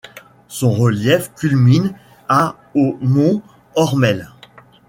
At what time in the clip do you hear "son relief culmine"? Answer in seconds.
0.47-1.93